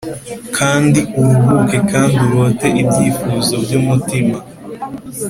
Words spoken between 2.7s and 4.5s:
ibyifuzo byumutima.